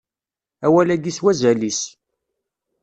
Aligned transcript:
Awal-agi 0.65 1.11
s 1.17 1.19
wazal-is. 1.23 1.81